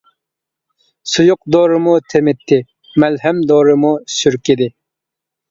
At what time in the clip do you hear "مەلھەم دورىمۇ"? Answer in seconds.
3.05-3.93